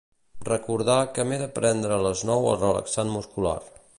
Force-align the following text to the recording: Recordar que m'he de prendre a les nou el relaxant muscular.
Recordar 0.47 0.95
que 1.17 1.25
m'he 1.33 1.37
de 1.41 1.51
prendre 1.59 1.93
a 1.97 2.01
les 2.07 2.25
nou 2.31 2.49
el 2.53 2.59
relaxant 2.65 3.15
muscular. 3.19 3.57